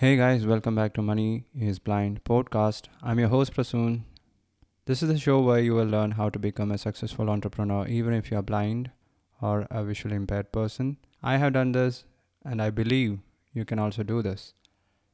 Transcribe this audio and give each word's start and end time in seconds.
Hey 0.00 0.16
guys, 0.16 0.46
welcome 0.46 0.74
back 0.74 0.94
to 0.94 1.02
Money 1.02 1.44
is 1.54 1.78
Blind 1.78 2.24
podcast. 2.24 2.84
I'm 3.02 3.18
your 3.18 3.28
host 3.28 3.52
Prasoon. 3.52 4.04
This 4.86 5.02
is 5.02 5.10
the 5.10 5.18
show 5.18 5.40
where 5.40 5.58
you 5.58 5.74
will 5.74 5.84
learn 5.84 6.12
how 6.12 6.30
to 6.30 6.38
become 6.38 6.72
a 6.72 6.78
successful 6.78 7.28
entrepreneur 7.28 7.86
even 7.86 8.14
if 8.14 8.30
you 8.30 8.38
are 8.38 8.42
blind 8.50 8.90
or 9.42 9.66
a 9.70 9.84
visually 9.84 10.16
impaired 10.16 10.52
person. 10.52 10.96
I 11.22 11.36
have 11.36 11.52
done 11.52 11.72
this 11.72 12.04
and 12.46 12.62
I 12.62 12.70
believe 12.70 13.18
you 13.52 13.66
can 13.66 13.78
also 13.78 14.02
do 14.02 14.22
this. 14.22 14.54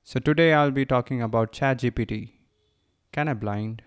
So 0.04 0.20
today 0.20 0.52
I'll 0.52 0.70
be 0.70 0.86
talking 0.86 1.20
about 1.20 1.50
ChatGPT. 1.50 2.34
Can 3.10 3.26
a 3.26 3.34
blind 3.34 3.82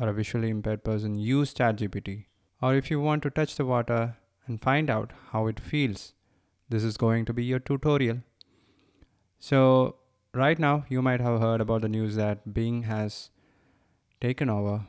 or 0.00 0.08
a 0.08 0.14
visually 0.14 0.48
impaired 0.48 0.84
person 0.84 1.16
use 1.16 1.52
ChatGPT? 1.52 2.24
Or 2.62 2.74
if 2.74 2.90
you 2.90 2.98
want 2.98 3.22
to 3.24 3.30
touch 3.30 3.56
the 3.56 3.66
water 3.66 4.16
and 4.46 4.62
find 4.62 4.88
out 4.88 5.12
how 5.32 5.48
it 5.48 5.60
feels, 5.60 6.14
this 6.70 6.82
is 6.82 6.96
going 6.96 7.26
to 7.26 7.34
be 7.34 7.44
your 7.44 7.58
tutorial. 7.58 8.22
So 9.38 9.96
right 10.34 10.58
now 10.58 10.84
you 10.88 11.02
might 11.02 11.20
have 11.20 11.40
heard 11.40 11.60
about 11.60 11.82
the 11.82 11.88
news 11.88 12.16
that 12.16 12.52
Bing 12.54 12.82
has 12.84 13.30
taken 14.20 14.48
over. 14.50 14.86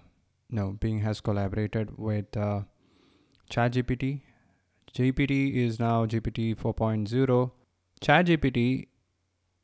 No, 0.49 0.71
Bing 0.73 0.99
has 0.99 1.21
collaborated 1.21 1.97
with 1.97 2.35
uh, 2.35 2.61
ChatGPT. 3.49 4.21
GPT 4.93 5.55
is 5.55 5.79
now 5.79 6.05
GPT 6.05 6.55
4.0. 6.55 7.51
ChatGPT 8.01 8.87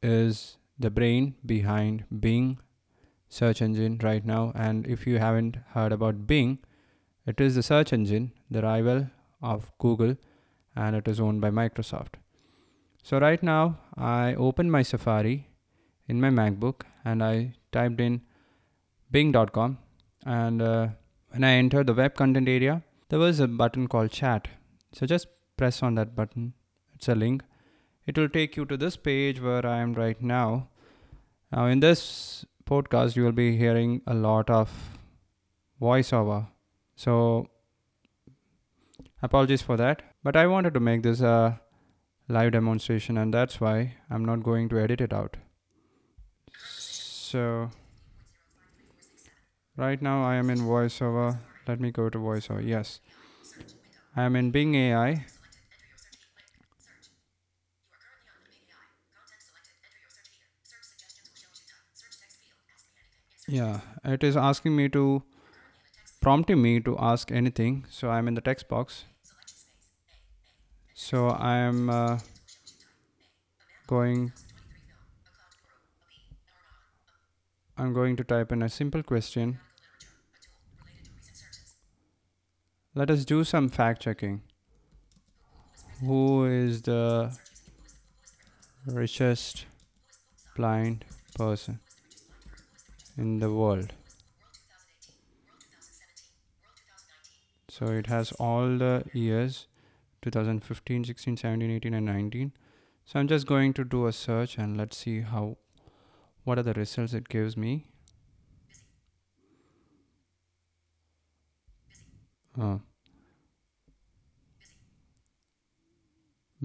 is 0.02 0.57
the 0.79 0.89
brain 0.89 1.35
behind 1.45 2.05
Bing 2.19 2.59
search 3.30 3.61
engine 3.61 3.99
right 4.02 4.25
now. 4.25 4.53
And 4.55 4.88
if 4.88 5.05
you 5.05 5.19
haven't 5.19 5.57
heard 5.71 5.91
about 5.91 6.27
Bing, 6.27 6.59
it 7.25 7.41
is 7.41 7.55
the 7.55 7.63
search 7.63 7.91
engine, 7.91 8.31
the 8.49 8.61
rival 8.61 9.07
of 9.41 9.71
Google, 9.80 10.16
and 10.75 10.95
it 10.95 11.07
is 11.07 11.19
owned 11.19 11.41
by 11.41 11.49
Microsoft. 11.49 12.16
So 13.03 13.19
right 13.19 13.41
now 13.44 13.80
I 13.97 14.33
open 14.35 14.71
my 14.71 14.81
Safari 14.81 15.49
in 16.07 16.21
my 16.21 16.29
MacBook 16.29 16.81
and 17.03 17.23
I 17.23 17.53
typed 17.71 17.99
in 17.99 18.21
bing.com 19.11 19.77
and 20.25 20.61
uh, 20.61 20.88
when 21.30 21.44
I 21.44 21.52
entered 21.52 21.88
the 21.88 21.94
web 21.94 22.16
content 22.16 22.47
area 22.47 22.81
there 23.09 23.19
was 23.19 23.39
a 23.39 23.47
button 23.47 23.88
called 23.88 24.11
chat. 24.11 24.47
So 24.94 25.05
just 25.05 25.28
press 25.55 25.81
on 25.81 25.95
that 25.95 26.16
button. 26.16 26.53
It's 26.95 27.08
a 27.08 27.16
link. 27.16 27.44
It 28.05 28.17
will 28.17 28.30
take 28.30 28.58
you 28.58 28.66
to 28.66 28.78
this 28.78 28.97
page 28.97 29.41
where 29.41 29.66
I 29.66 29.80
am 29.80 29.94
right 29.94 30.22
now. 30.22 30.69
Now 31.52 31.67
in 31.67 31.80
this 31.80 32.45
podcast 32.66 33.16
you 33.16 33.23
will 33.23 33.31
be 33.31 33.58
hearing 33.58 34.02
a 34.08 34.13
lot 34.13 34.50
of 34.50 34.69
voiceover. 35.81 36.47
So 36.95 37.50
apologies 39.22 39.61
for 39.61 39.78
that. 39.78 40.02
But 40.23 40.35
I 40.35 40.47
wanted 40.47 40.73
to 40.73 40.80
make 40.80 41.03
this 41.03 41.22
a 41.22 41.61
live 42.28 42.52
demonstration 42.52 43.17
and 43.17 43.33
that's 43.33 43.61
why 43.61 43.95
I'm 44.09 44.25
not 44.25 44.44
going 44.44 44.67
to 44.69 44.80
edit 44.80 45.00
it 45.00 45.13
out 45.13 45.38
so 47.28 47.70
right 49.75 50.02
now 50.02 50.23
I 50.23 50.36
am 50.36 50.50
in 50.50 50.59
voiceover. 50.59 51.39
Let 51.67 51.80
me 51.80 51.92
go 51.92 52.09
to 52.09 52.17
voiceover. 52.17 52.66
Yes. 52.66 53.00
I 54.16 54.23
am 54.23 54.36
in 54.36 54.52
Bing 54.52 54.75
AI 54.75 55.25
yeah 63.47 63.80
it 64.03 64.23
is 64.23 64.36
asking 64.36 64.75
me 64.75 64.89
to 64.89 65.23
prompting 66.22 66.62
me 66.62 66.80
to 66.81 66.97
ask 67.00 67.31
anything. 67.31 67.86
So 67.89 68.09
I'm 68.09 68.28
in 68.28 68.36
the 68.36 68.41
text 68.41 68.67
box. 68.67 69.06
So 70.94 71.28
I 71.30 71.58
am 71.58 71.89
uh, 71.89 72.19
going 73.88 74.34
I'm 77.80 77.94
going 77.94 78.16
to 78.16 78.23
type 78.23 78.52
in 78.52 78.64
a 78.64 78.70
simple 78.70 79.03
question. 79.03 79.59
Let 82.95 83.11
us 83.11 83.23
do 83.23 83.44
some 83.44 83.69
fact 83.69 84.01
checking. 84.01 84.41
Who 86.00 86.46
is 86.46 86.81
the 86.81 87.38
richest 88.88 89.66
blind 90.56 91.06
person 91.35 91.79
in 93.16 93.38
the 93.38 93.53
world? 93.53 93.94
So 97.69 97.85
it 97.85 98.07
has 98.07 98.31
all 98.34 98.80
the 98.80 99.03
years 99.13 99.68
2015, 100.24 101.03
16, 101.03 101.38
17, 101.38 101.69
18, 101.69 101.94
and 101.94 102.06
19. 102.07 102.53
So 103.06 103.19
I'm 103.19 103.28
just 103.28 103.46
going 103.46 103.74
to 103.74 103.84
do 103.84 104.07
a 104.07 104.12
search 104.12 104.57
and 104.57 104.75
let's 104.75 104.97
see 104.97 105.22
how 105.22 105.57
what 106.47 106.58
are 106.58 106.63
the 106.63 106.74
results 106.75 107.13
it 107.13 107.28
gives 107.28 107.58
me? 107.58 107.85
Uh, 112.59 112.78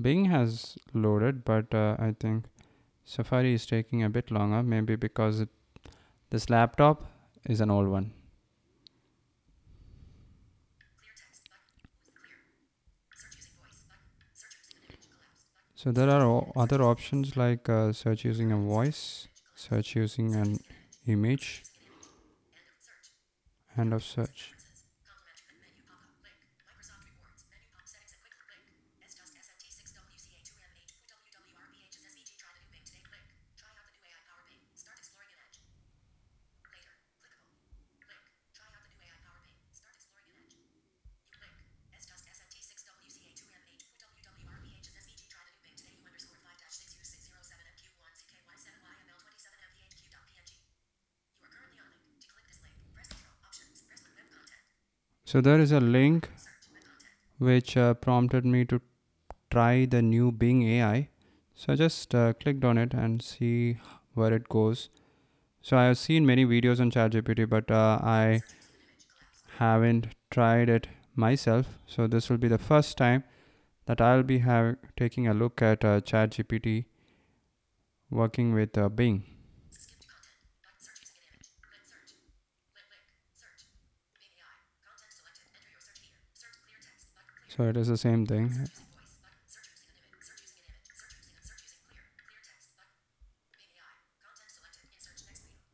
Bing 0.00 0.26
has 0.26 0.76
loaded 0.94 1.44
but 1.44 1.74
uh, 1.74 1.96
I 1.98 2.14
think 2.18 2.44
Safari 3.04 3.54
is 3.54 3.66
taking 3.66 4.04
a 4.04 4.08
bit 4.08 4.30
longer 4.30 4.62
maybe 4.62 4.94
because 4.94 5.40
it, 5.40 5.48
this 6.30 6.48
laptop 6.48 7.04
is 7.48 7.60
an 7.60 7.70
old 7.70 7.88
one. 7.88 8.12
So 15.74 15.90
there 15.90 16.08
are 16.08 16.46
other 16.54 16.80
options 16.84 17.36
like 17.36 17.68
uh, 17.68 17.92
search 17.92 18.24
using 18.24 18.52
a 18.52 18.56
voice 18.56 19.26
search 19.68 19.94
using 19.94 20.34
an 20.34 20.58
image. 21.06 21.62
End 23.78 23.94
of 23.94 24.02
search 24.02 24.54
So 55.32 55.40
there 55.40 55.58
is 55.58 55.72
a 55.72 55.80
link 55.80 56.28
which 57.38 57.74
uh, 57.74 57.94
prompted 57.94 58.44
me 58.44 58.66
to 58.66 58.82
try 59.50 59.86
the 59.86 60.02
new 60.02 60.30
Bing 60.30 60.62
AI. 60.62 61.08
So 61.54 61.72
I 61.72 61.76
just 61.76 62.14
uh, 62.14 62.34
clicked 62.34 62.66
on 62.66 62.76
it 62.76 62.92
and 62.92 63.22
see 63.22 63.78
where 64.12 64.34
it 64.34 64.50
goes. 64.50 64.90
So 65.62 65.78
I 65.78 65.84
have 65.84 65.96
seen 65.96 66.26
many 66.26 66.44
videos 66.44 66.80
on 66.80 66.90
ChatGPT, 66.90 67.48
but 67.48 67.70
uh, 67.70 67.98
I 68.02 68.42
haven't 69.56 70.08
tried 70.30 70.68
it 70.68 70.88
myself. 71.16 71.78
So 71.86 72.06
this 72.06 72.28
will 72.28 72.36
be 72.36 72.48
the 72.48 72.58
first 72.58 72.98
time 72.98 73.24
that 73.86 74.02
I'll 74.02 74.22
be 74.22 74.40
have, 74.40 74.76
taking 74.98 75.28
a 75.28 75.32
look 75.32 75.62
at 75.62 75.82
uh, 75.82 76.02
ChatGPT 76.02 76.84
working 78.10 78.52
with 78.52 78.76
uh, 78.76 78.90
Bing. 78.90 79.31
So 87.54 87.64
it 87.64 87.76
is 87.76 87.88
the 87.88 87.98
same 87.98 88.24
thing. 88.24 88.50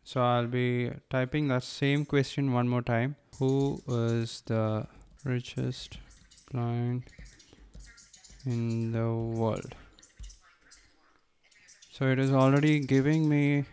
So 0.02 0.20
I'll 0.20 0.48
be 0.48 0.90
typing 1.08 1.46
that 1.48 1.62
same 1.62 2.04
question 2.04 2.52
one 2.52 2.68
more 2.68 2.82
time. 2.82 3.14
Who 3.38 3.80
is 3.86 4.42
the 4.46 4.88
richest 5.24 5.98
blind 6.50 7.04
in 8.44 8.90
the 8.90 9.14
world? 9.14 9.76
So 11.92 12.06
it 12.06 12.18
is 12.18 12.32
already 12.32 12.80
giving 12.80 13.28
me 13.28 13.66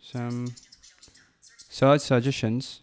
some 0.00 0.54
search 1.68 2.02
suggestions 2.02 2.82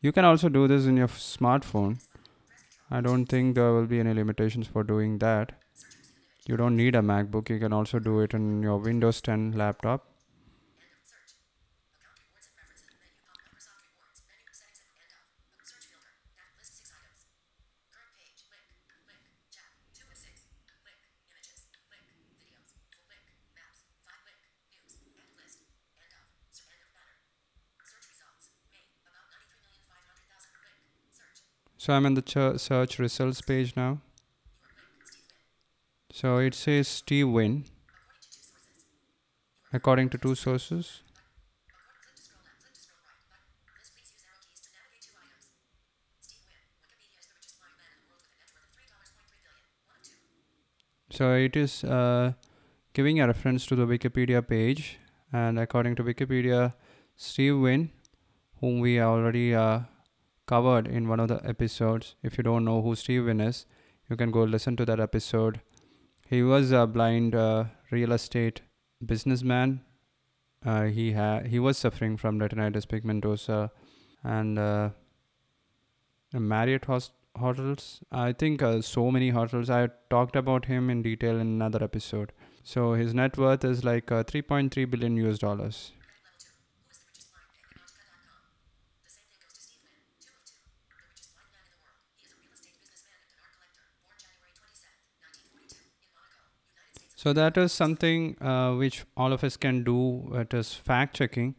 You 0.00 0.12
can 0.12 0.24
also 0.24 0.48
do 0.48 0.68
this 0.68 0.86
in 0.86 0.96
your 0.96 1.08
smartphone. 1.08 2.00
I 2.90 3.00
don't 3.00 3.26
think 3.26 3.54
there 3.54 3.72
will 3.72 3.86
be 3.86 3.98
any 3.98 4.14
limitations 4.14 4.66
for 4.66 4.84
doing 4.84 5.18
that. 5.18 5.52
You 6.46 6.56
don't 6.56 6.76
need 6.76 6.94
a 6.94 7.00
MacBook. 7.00 7.48
You 7.48 7.58
can 7.58 7.72
also 7.72 7.98
do 7.98 8.20
it 8.20 8.34
in 8.34 8.62
your 8.62 8.78
Windows 8.78 9.20
10 9.20 9.52
laptop. 9.52 10.15
So 31.86 31.92
I'm 31.92 32.04
in 32.04 32.14
the 32.14 32.22
ch- 32.22 32.58
search 32.60 32.98
results 32.98 33.40
page 33.42 33.76
now. 33.76 34.00
So 36.10 36.38
it 36.38 36.52
says 36.52 36.88
Steve 36.88 37.28
Wynn, 37.28 37.66
according 39.72 40.08
to 40.08 40.18
two 40.18 40.34
sources. 40.34 41.02
So 51.10 51.34
it 51.34 51.54
is 51.54 51.84
uh, 51.84 52.32
giving 52.94 53.20
a 53.20 53.28
reference 53.28 53.64
to 53.66 53.76
the 53.76 53.86
Wikipedia 53.86 54.44
page, 54.44 54.98
and 55.32 55.56
according 55.56 55.94
to 55.94 56.02
Wikipedia, 56.02 56.74
Steve 57.14 57.60
Wynn, 57.60 57.92
whom 58.60 58.80
we 58.80 59.00
already 59.00 59.54
uh, 59.54 59.82
covered 60.46 60.86
in 60.86 61.08
one 61.08 61.20
of 61.20 61.28
the 61.28 61.40
episodes. 61.44 62.14
If 62.22 62.38
you 62.38 62.44
don't 62.44 62.64
know 62.64 62.82
who 62.82 62.94
Steve 62.94 63.24
Wynn 63.26 63.40
is, 63.40 63.66
you 64.08 64.16
can 64.16 64.30
go 64.30 64.44
listen 64.44 64.76
to 64.76 64.84
that 64.84 65.00
episode. 65.00 65.60
He 66.28 66.42
was 66.42 66.72
a 66.72 66.86
blind 66.86 67.34
uh, 67.34 67.64
real 67.90 68.12
estate 68.12 68.62
businessman. 69.04 69.80
Uh, 70.64 70.84
he 70.84 71.12
had 71.12 71.46
he 71.48 71.58
was 71.58 71.78
suffering 71.78 72.16
from 72.16 72.40
retinitis 72.40 72.86
pigmentosa, 72.86 73.70
and 74.24 74.58
uh, 74.58 74.90
Marriott 76.32 76.86
host- 76.86 77.12
hotels. 77.36 78.00
I 78.10 78.32
think 78.32 78.62
uh, 78.62 78.80
so 78.82 79.10
many 79.10 79.30
hotels. 79.30 79.70
I 79.70 79.88
talked 80.10 80.36
about 80.36 80.64
him 80.66 80.90
in 80.90 81.02
detail 81.02 81.36
in 81.36 81.46
another 81.46 81.82
episode. 81.84 82.32
So 82.64 82.94
his 82.94 83.14
net 83.14 83.36
worth 83.38 83.64
is 83.64 83.84
like 83.84 84.10
uh, 84.10 84.24
3.3 84.24 84.90
billion 84.90 85.16
US 85.18 85.38
dollars. 85.38 85.92
So 97.26 97.32
that 97.32 97.56
is 97.56 97.72
something 97.72 98.40
uh, 98.40 98.74
which 98.76 99.04
all 99.16 99.32
of 99.32 99.42
us 99.42 99.56
can 99.56 99.82
do. 99.82 100.30
It 100.32 100.54
is 100.54 100.74
fact 100.74 101.16
checking. 101.16 101.56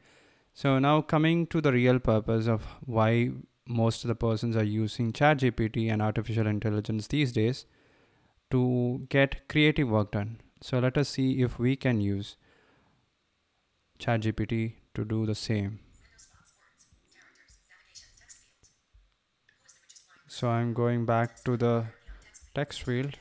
So 0.53 0.79
now 0.79 1.01
coming 1.01 1.45
to 1.47 1.59
the 1.59 1.73
real 1.73 1.99
purpose 1.99 2.47
of 2.47 2.61
why 2.85 3.31
most 3.67 4.05
of 4.05 4.07
the 4.07 4.15
persons 4.15 4.55
are 4.55 4.63
using 4.63 5.11
ChatGPT 5.11 5.91
and 5.91 6.01
artificial 6.01 6.47
intelligence 6.47 7.07
these 7.07 7.33
days 7.33 7.65
to 8.49 9.05
get 9.09 9.49
creative 9.49 9.89
work 9.89 10.11
done. 10.11 10.39
So 10.61 10.79
let 10.79 10.97
us 10.97 11.09
see 11.09 11.41
if 11.41 11.59
we 11.59 11.75
can 11.75 11.99
use 11.99 12.37
ChatGPT 13.99 14.75
to 14.93 15.03
do 15.03 15.25
the 15.25 15.35
same. 15.35 15.79
So 20.27 20.47
I'm 20.47 20.73
going 20.73 21.05
back 21.05 21.43
to 21.43 21.57
the 21.57 21.87
text 22.55 22.83
field 22.83 23.17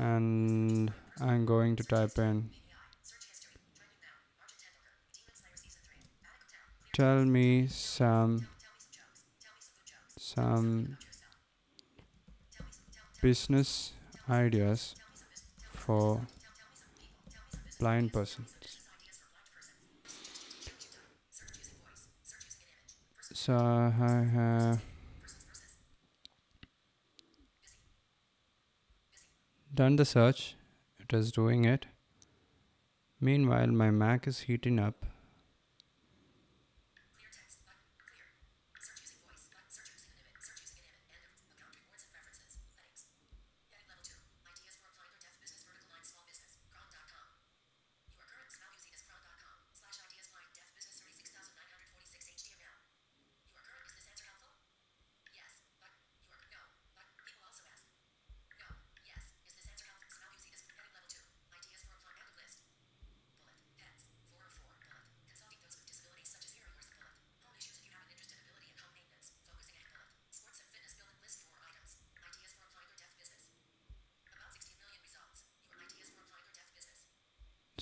and 0.00 0.90
I'm 1.20 1.44
going 1.44 1.76
to 1.76 1.84
type 1.84 2.18
in 2.18 2.50
tell 6.94 7.24
me 7.24 7.66
some 7.66 8.46
some 10.18 10.96
business 13.20 13.92
ideas 14.28 14.94
for 15.72 16.20
blind 17.78 18.12
persons. 18.12 18.80
So 23.32 23.54
I 23.56 24.24
have 24.34 24.80
done 29.80 29.96
the 29.96 30.04
search 30.04 30.56
it 31.02 31.14
is 31.16 31.32
doing 31.32 31.64
it. 31.64 31.86
Meanwhile 33.18 33.68
my 33.68 33.90
mac 33.90 34.26
is 34.26 34.40
heating 34.40 34.78
up 34.78 35.06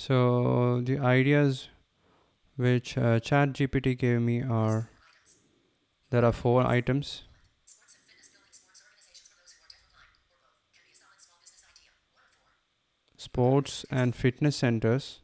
So 0.08 0.80
the 0.80 0.98
ideas 1.00 1.68
which 2.56 2.96
uh, 2.96 3.20
ChatGPT 3.20 3.98
gave 3.98 4.22
me 4.22 4.42
are 4.42 4.88
there 6.08 6.24
are 6.24 6.32
four 6.32 6.66
items. 6.66 7.24
Sports 13.18 13.84
and 13.90 14.16
fitness 14.16 14.56
centers, 14.56 15.20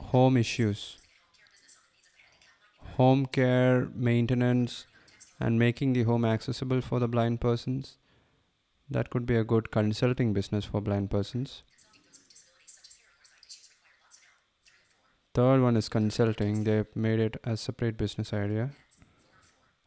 home 0.00 0.36
issues, 0.36 0.98
home 2.96 3.26
care, 3.26 3.88
maintenance, 3.94 4.86
and 5.38 5.58
making 5.58 5.92
the 5.92 6.04
home 6.04 6.24
accessible 6.24 6.80
for 6.80 6.98
the 6.98 7.08
blind 7.08 7.40
persons. 7.40 7.98
That 8.88 9.10
could 9.10 9.26
be 9.26 9.36
a 9.36 9.44
good 9.44 9.70
consulting 9.70 10.32
business 10.32 10.64
for 10.64 10.80
blind 10.80 11.10
persons. 11.10 11.62
Third 15.34 15.60
one 15.60 15.76
is 15.76 15.88
consulting. 15.88 16.64
They've 16.64 16.96
made 16.96 17.20
it 17.20 17.36
a 17.44 17.56
separate 17.56 17.98
business 17.98 18.32
idea. 18.32 18.70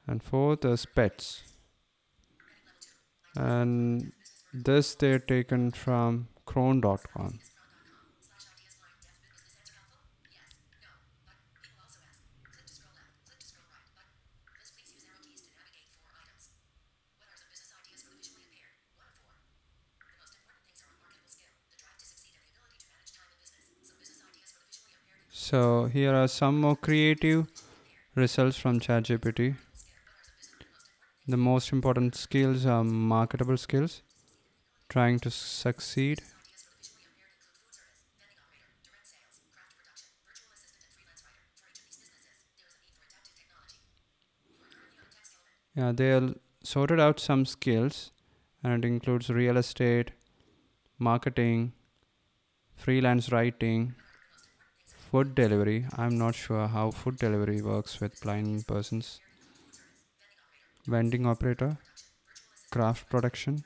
And 0.05 0.21
fourth 0.21 0.63
is 0.65 0.85
pets. 0.85 1.43
And 3.35 4.11
this 4.53 4.93
they're 4.95 5.19
taken 5.19 5.71
from 5.71 6.27
Crone.com. 6.45 7.39
So 25.49 25.85
here 25.85 26.13
are 26.13 26.27
some 26.27 26.61
more 26.61 26.75
creative 26.75 27.47
results 28.13 28.55
from 28.55 28.79
ChatGPT. 28.79 29.55
The 31.27 31.37
most 31.37 31.71
important 31.73 32.13
skills 32.13 32.67
are 32.67 32.83
marketable 32.83 33.57
skills, 33.57 34.03
trying 34.89 35.17
to 35.21 35.31
succeed. 35.31 36.21
Yeah, 45.75 45.93
they 45.93 46.35
sorted 46.61 46.99
out 46.99 47.19
some 47.19 47.47
skills 47.47 48.11
and 48.63 48.83
it 48.83 48.87
includes 48.87 49.31
real 49.31 49.57
estate, 49.57 50.11
marketing, 50.99 51.73
freelance 52.75 53.31
writing, 53.31 53.95
food 55.09 55.33
delivery. 55.33 55.85
I'm 55.97 56.17
not 56.17 56.35
sure 56.35 56.67
how 56.67 56.91
food 56.91 57.17
delivery 57.17 57.61
works 57.61 57.99
with 57.99 58.21
blind 58.21 58.67
persons. 58.67 59.19
Vending 60.87 61.25
operator, 61.25 61.77
craft 62.71 63.09
production. 63.09 63.63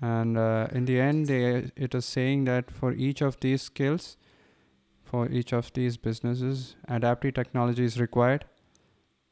And 0.00 0.38
uh, 0.38 0.68
in 0.72 0.86
the 0.86 0.98
end, 1.00 1.26
they, 1.26 1.70
it 1.76 1.94
is 1.94 2.04
saying 2.04 2.44
that 2.44 2.70
for 2.70 2.92
each 2.92 3.20
of 3.20 3.38
these 3.40 3.62
skills, 3.62 4.16
for 5.04 5.28
each 5.28 5.52
of 5.52 5.72
these 5.74 5.96
businesses, 5.96 6.74
adaptive 6.88 7.34
technology 7.34 7.84
is 7.84 8.00
required. 8.00 8.46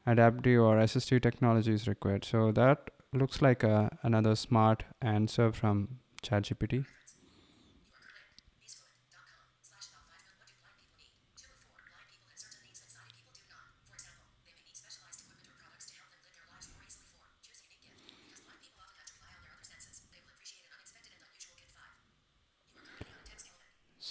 Adaptive 0.05 0.61
or 0.61 0.77
assistive 0.77 1.21
technology 1.21 1.73
is 1.73 1.87
required. 1.87 2.23
So 2.23 2.51
that 2.51 2.91
looks 3.13 3.41
like 3.41 3.63
a, 3.63 3.97
another 4.03 4.35
smart 4.35 4.83
answer 5.01 5.51
from 5.51 5.99
ChatGPT. 6.23 6.85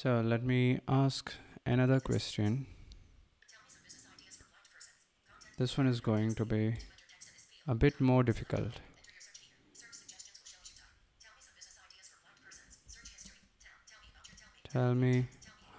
So 0.02 0.22
let 0.22 0.42
me 0.42 0.80
ask 0.88 1.30
another 1.66 2.00
question. 2.00 2.66
This 5.58 5.76
one 5.76 5.86
is 5.86 6.00
going 6.00 6.34
to 6.36 6.46
be 6.46 6.76
a 7.68 7.74
bit 7.74 8.00
more 8.00 8.22
difficult. 8.22 8.80
Tell 14.72 14.94
me 14.94 15.26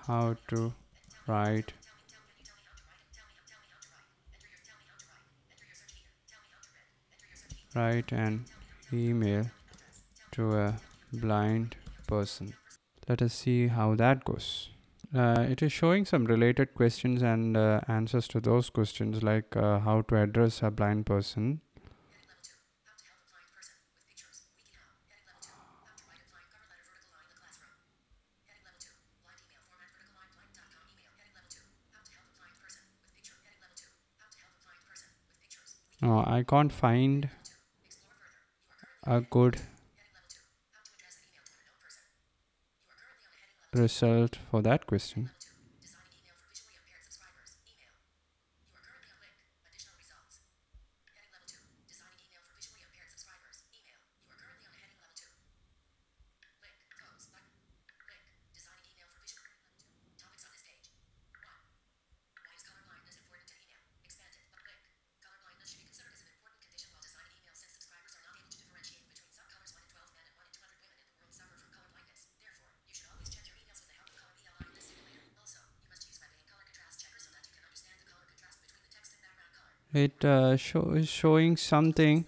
how 0.06 0.36
to 0.50 0.72
write 1.26 1.74
write 7.74 8.12
an 8.12 8.46
email 8.94 9.46
to 10.34 10.58
a 10.58 10.76
blind 11.12 11.76
person. 12.06 12.54
Let 13.08 13.22
us 13.22 13.34
see 13.34 13.68
how 13.68 13.94
that 13.96 14.26
goes. 14.26 14.70
Uh, 15.14 15.46
it 15.48 15.62
is 15.62 15.72
showing 15.72 16.06
some 16.06 16.26
related 16.26 16.74
questions 16.74 17.22
and 17.22 17.56
uh, 17.56 17.82
answers 17.88 18.28
to 18.30 18.40
those 18.40 18.70
questions, 18.72 19.22
like 19.22 19.56
uh, 19.56 19.80
how 19.80 20.02
to 20.04 20.16
address 20.16 20.64
a 20.64 20.72
blind 20.72 21.06
person. 21.06 21.62
Oh, 36.04 36.24
I 36.28 36.44
can't 36.44 36.72
find 36.72 37.30
a 39.04 39.22
good 39.22 39.62
result 43.74 44.38
for 44.50 44.62
that 44.62 44.86
question. 44.86 45.30
It 79.94 80.24
uh, 80.24 80.56
show, 80.56 80.92
is 80.92 81.10
showing 81.10 81.58
something 81.58 82.26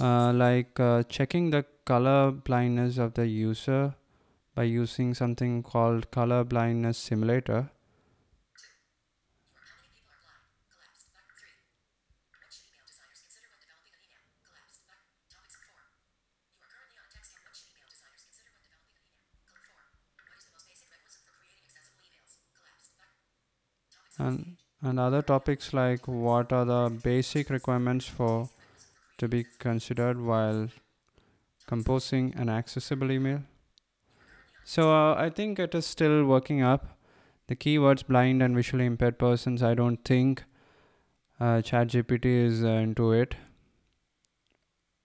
uh, 0.00 0.32
like 0.32 0.78
uh, 0.80 1.02
checking 1.04 1.50
the 1.50 1.64
color 1.84 2.30
blindness 2.30 2.98
of 2.98 3.14
the 3.14 3.26
user 3.26 3.94
by 4.54 4.64
using 4.64 5.14
something 5.14 5.62
called 5.62 6.10
color 6.10 6.44
blindness 6.44 6.98
simulator. 6.98 7.70
And 24.18 24.56
and 24.82 24.98
other 24.98 25.22
topics 25.22 25.72
like 25.72 26.08
what 26.08 26.52
are 26.52 26.64
the 26.64 27.00
basic 27.02 27.50
requirements 27.50 28.06
for 28.06 28.48
to 29.18 29.28
be 29.28 29.44
considered 29.58 30.20
while 30.20 30.68
composing 31.66 32.34
an 32.36 32.48
accessible 32.48 33.10
email? 33.10 33.42
So 34.64 34.90
uh, 34.92 35.14
i 35.14 35.28
think 35.30 35.58
it 35.58 35.74
is 35.74 35.86
still 35.86 36.24
working 36.24 36.62
up. 36.62 36.98
The 37.48 37.56
keywords 37.56 38.06
blind 38.06 38.42
and 38.42 38.54
visually 38.54 38.86
impaired 38.86 39.18
persons 39.18 39.62
i 39.62 39.74
don't 39.74 40.04
think 40.04 40.44
uh, 41.40 41.56
ChatGPT 41.70 42.24
is 42.24 42.62
uh, 42.64 42.68
into 42.68 43.12
it. 43.12 43.34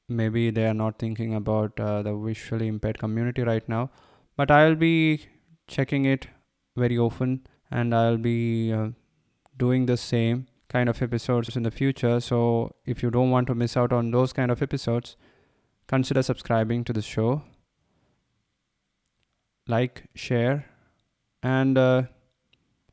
Maybe 0.07 0.51
they 0.51 0.67
are 0.67 0.73
not 0.73 0.99
thinking 0.99 1.33
about 1.35 1.79
uh, 1.79 2.01
the 2.01 2.15
visually 2.15 2.67
impaired 2.67 2.99
community 2.99 3.41
right 3.41 3.67
now 3.67 3.89
but 4.37 4.51
i'll 4.51 4.75
be 4.75 5.27
checking 5.67 6.05
it 6.05 6.27
very 6.83 6.97
often 6.97 7.33
and 7.71 7.93
i'll 7.93 8.21
be 8.29 8.71
uh, 8.71 8.87
doing 9.57 9.85
the 9.85 9.97
same 9.97 10.47
kind 10.69 10.89
of 10.89 11.01
episodes 11.01 11.55
in 11.55 11.63
the 11.63 11.71
future. 11.71 12.19
So 12.19 12.75
if 12.85 13.01
you 13.01 13.09
don't 13.09 13.31
want 13.31 13.47
to 13.47 13.55
miss 13.55 13.77
out 13.77 13.93
on 13.93 14.11
those 14.11 14.33
kind 14.33 14.51
of 14.51 14.61
episodes, 14.61 15.15
consider 15.87 16.23
subscribing 16.23 16.83
to 16.85 16.93
the 16.93 17.01
show. 17.01 17.43
Like, 19.67 20.05
share, 20.15 20.65
and 21.43 21.77
uh, 21.77 22.03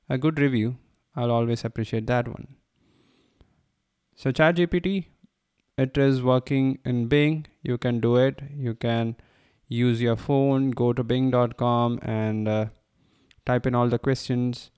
a 0.09 0.19
good 0.19 0.39
review. 0.39 0.77
I'll 1.15 1.31
always 1.31 1.65
appreciate 1.65 2.07
that 2.09 2.27
one. 2.27 2.57
So 4.17 4.33
ChatGPT, 4.33 5.07
it 5.79 5.97
is 5.97 6.23
working 6.23 6.79
in 6.85 7.07
Bing. 7.07 7.47
You 7.63 7.79
can 7.79 8.01
do 8.01 8.17
it. 8.17 8.43
You 8.57 8.75
can 8.75 9.17
use 9.69 10.03
your 10.03 10.17
phone, 10.17 10.71
go 10.71 10.93
to 10.93 11.05
bing.com 11.05 12.01
and 12.03 12.49
uh, 12.49 12.67
type 13.47 13.67
in 13.67 13.75
all 13.75 13.89
the 13.89 13.99
questions 13.99 14.71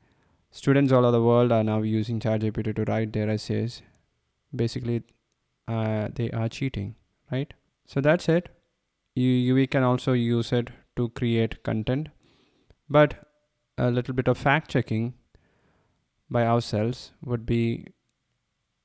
students 0.57 0.91
all 0.91 1.05
over 1.05 1.13
the 1.13 1.23
world 1.23 1.53
are 1.53 1.63
now 1.63 1.83
using 1.83 2.19
ChatGPT 2.19 2.75
to 2.77 2.85
write 2.91 3.13
their 3.13 3.29
essays. 3.29 3.83
Basically, 4.55 5.03
uh, 5.69 6.09
they 6.15 6.31
are 6.31 6.49
cheating, 6.49 6.95
right? 7.31 7.53
So 7.87 8.01
that's 8.01 8.29
it. 8.29 8.49
You, 9.15 9.29
you, 9.29 9.55
we 9.55 9.67
can 9.67 9.83
also 9.83 10.15
use 10.15 10.53
it 10.53 10.71
to 10.97 11.11
create 11.11 11.63
content, 11.63 12.09
but 12.89 13.15
a 13.77 13.91
little 13.91 14.15
bit 14.15 14.29
of 14.29 14.39
fact 14.39 14.71
checking 14.71 15.13
by 16.31 16.47
ourselves 16.47 17.13
would 17.23 17.45
be 17.45 17.89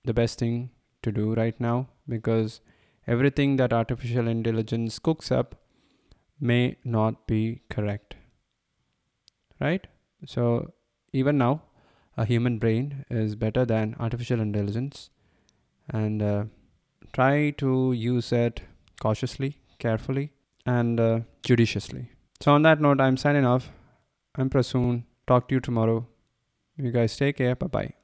the 0.03 0.13
best 0.13 0.39
thing 0.39 0.71
to 1.03 1.11
do 1.11 1.33
right 1.35 1.59
now 1.59 1.87
because 2.07 2.59
everything 3.07 3.55
that 3.55 3.71
artificial 3.71 4.27
intelligence 4.27 4.99
cooks 4.99 5.31
up 5.31 5.55
may 6.39 6.75
not 6.83 7.25
be 7.27 7.61
correct. 7.69 8.15
Right? 9.61 9.87
So 10.25 10.73
even 11.13 11.37
now 11.37 11.61
a 12.17 12.25
human 12.25 12.57
brain 12.57 13.05
is 13.09 13.35
better 13.35 13.65
than 13.65 13.95
artificial 13.99 14.39
intelligence. 14.39 15.09
And 15.89 16.21
uh, 16.21 16.45
try 17.13 17.51
to 17.51 17.93
use 17.93 18.31
it 18.31 18.61
cautiously 18.99 19.57
carefully 19.79 20.31
and 20.65 20.99
uh, 20.99 21.19
judiciously. 21.43 22.09
So 22.39 22.53
on 22.53 22.61
that 22.63 22.79
note 22.79 23.01
i'm 23.01 23.17
signing 23.17 23.45
off. 23.45 23.71
I'm 24.35 24.49
prasoon. 24.49 25.03
Talk 25.27 25.49
to 25.49 25.55
you 25.55 25.59
tomorrow. 25.61 26.07
You 26.77 26.91
guys 26.91 27.15
take 27.17 27.37
care. 27.37 27.55
Bye 27.55 27.67
bye 27.67 28.00